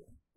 [0.00, 0.29] Hallelujah